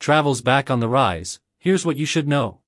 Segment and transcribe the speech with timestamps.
[0.00, 2.60] travel's back on the rise, here's what you should know.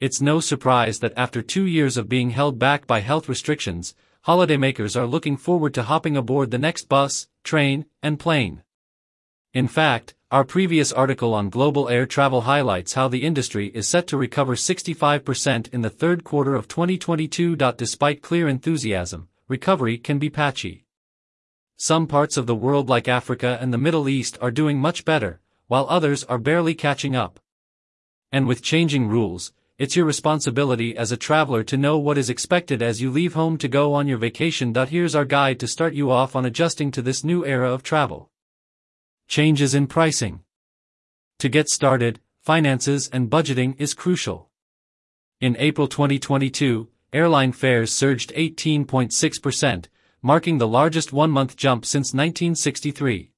[0.00, 3.94] It's no surprise that after two years of being held back by health restrictions,
[4.26, 8.64] holidaymakers are looking forward to hopping aboard the next bus, train, and plane.
[9.54, 14.08] In fact, our previous article on global air travel highlights how the industry is set
[14.08, 17.54] to recover 65% in the third quarter of 2022.
[17.54, 20.86] Despite clear enthusiasm, recovery can be patchy.
[21.76, 25.41] Some parts of the world like Africa and the Middle East are doing much better,
[25.66, 27.40] while others are barely catching up.
[28.30, 32.82] And with changing rules, it's your responsibility as a traveler to know what is expected
[32.82, 34.72] as you leave home to go on your vacation.
[34.74, 38.30] Here's our guide to start you off on adjusting to this new era of travel.
[39.26, 40.44] Changes in pricing.
[41.40, 44.50] To get started, finances and budgeting is crucial.
[45.40, 49.86] In April 2022, airline fares surged 18.6%,
[50.22, 53.31] marking the largest one-month jump since 1963.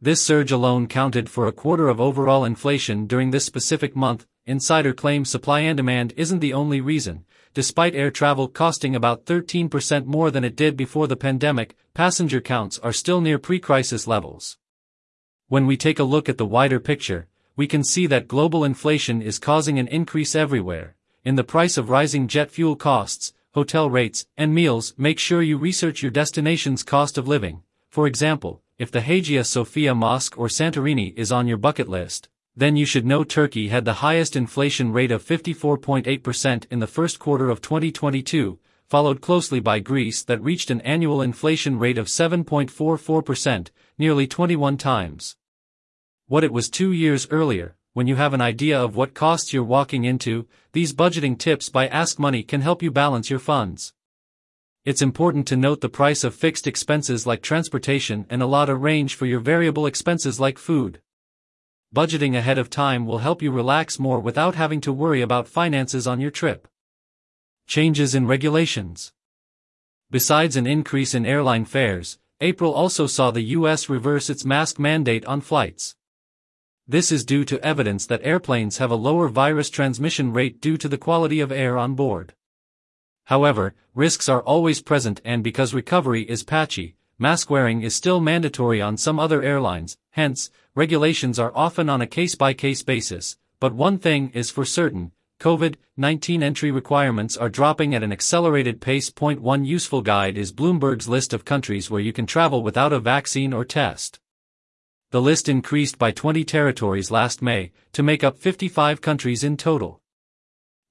[0.00, 4.28] This surge alone counted for a quarter of overall inflation during this specific month.
[4.46, 7.24] Insider claims supply and demand isn't the only reason.
[7.52, 12.78] Despite air travel costing about 13% more than it did before the pandemic, passenger counts
[12.78, 14.56] are still near pre-crisis levels.
[15.48, 19.20] When we take a look at the wider picture, we can see that global inflation
[19.20, 20.94] is causing an increase everywhere.
[21.24, 25.58] In the price of rising jet fuel costs, hotel rates, and meals, make sure you
[25.58, 27.62] research your destination's cost of living.
[27.90, 32.76] For example, if the Hagia Sophia Mosque or Santorini is on your bucket list, then
[32.76, 37.50] you should know Turkey had the highest inflation rate of 54.8% in the first quarter
[37.50, 44.26] of 2022, followed closely by Greece that reached an annual inflation rate of 7.44%, nearly
[44.26, 45.36] 21 times
[46.28, 47.74] what it was two years earlier.
[47.94, 51.88] When you have an idea of what costs you're walking into, these budgeting tips by
[51.88, 53.94] Ask Money can help you balance your funds.
[54.88, 59.16] It's important to note the price of fixed expenses like transportation and allot a range
[59.16, 61.02] for your variable expenses like food.
[61.94, 66.06] Budgeting ahead of time will help you relax more without having to worry about finances
[66.06, 66.66] on your trip.
[67.66, 69.12] Changes in regulations.
[70.10, 75.26] Besides an increase in airline fares, April also saw the US reverse its mask mandate
[75.26, 75.96] on flights.
[76.86, 80.88] This is due to evidence that airplanes have a lower virus transmission rate due to
[80.88, 82.32] the quality of air on board.
[83.28, 88.80] However, risks are always present and because recovery is patchy, mask wearing is still mandatory
[88.80, 94.30] on some other airlines, hence, regulations are often on a case-by-case basis, but one thing
[94.30, 99.10] is for certain, COVID-19 entry requirements are dropping at an accelerated pace.
[99.10, 102.98] Point one useful guide is Bloomberg's list of countries where you can travel without a
[102.98, 104.20] vaccine or test
[105.10, 110.02] the list increased by 20 territories last May, to make up 55 countries in total.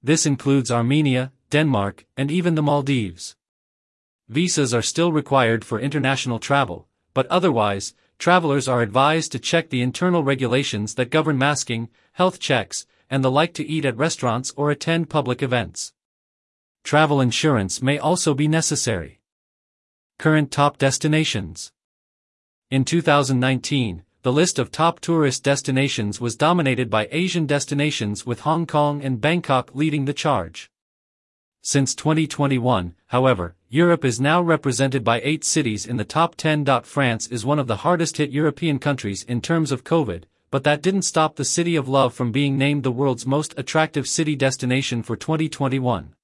[0.02, 3.36] This includes Armenia, Denmark, and even the Maldives.
[4.28, 9.80] Visas are still required for international travel, but otherwise, travelers are advised to check the
[9.80, 14.70] internal regulations that govern masking, health checks, and the like to eat at restaurants or
[14.70, 15.94] attend public events.
[16.84, 19.20] Travel insurance may also be necessary.
[20.18, 21.72] Current top destinations.
[22.70, 28.66] In 2019, the list of top tourist destinations was dominated by Asian destinations with Hong
[28.66, 30.70] Kong and Bangkok leading the charge.
[31.62, 36.64] Since 2021, however, Europe is now represented by eight cities in the top 10.
[36.84, 40.80] France is one of the hardest hit European countries in terms of COVID, but that
[40.80, 45.02] didn't stop the City of Love from being named the world's most attractive city destination
[45.02, 46.14] for 2021.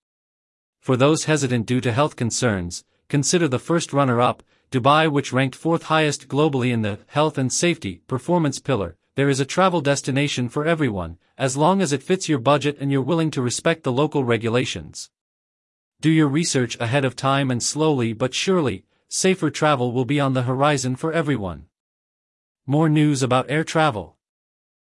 [0.80, 5.56] For those hesitant due to health concerns, consider the first runner up, Dubai which ranked
[5.56, 10.48] fourth highest globally in the health and safety performance pillar, there is a travel destination
[10.48, 13.92] for everyone, as long as it fits your budget and you're willing to respect the
[13.92, 15.10] local regulations.
[16.04, 20.34] Do your research ahead of time and slowly but surely, safer travel will be on
[20.34, 21.64] the horizon for everyone.
[22.66, 24.13] More news about air travel.